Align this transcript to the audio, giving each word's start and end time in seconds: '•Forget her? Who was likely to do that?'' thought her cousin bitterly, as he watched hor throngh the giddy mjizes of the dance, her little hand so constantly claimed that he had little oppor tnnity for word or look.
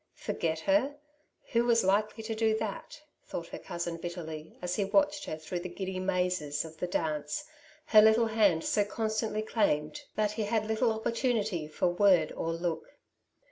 '•Forget 0.17 0.61
her? 0.61 0.95
Who 1.51 1.63
was 1.65 1.83
likely 1.83 2.23
to 2.23 2.33
do 2.33 2.57
that?'' 2.57 3.03
thought 3.27 3.49
her 3.49 3.59
cousin 3.59 3.97
bitterly, 3.97 4.57
as 4.59 4.75
he 4.75 4.83
watched 4.83 5.25
hor 5.27 5.35
throngh 5.35 5.61
the 5.61 5.69
giddy 5.69 5.99
mjizes 5.99 6.65
of 6.65 6.77
the 6.77 6.87
dance, 6.87 7.45
her 7.85 8.01
little 8.01 8.25
hand 8.25 8.63
so 8.63 8.83
constantly 8.83 9.43
claimed 9.43 10.01
that 10.15 10.31
he 10.31 10.45
had 10.45 10.65
little 10.65 10.91
oppor 10.99 11.11
tnnity 11.11 11.69
for 11.71 11.85
word 11.89 12.31
or 12.31 12.51
look. 12.51 12.97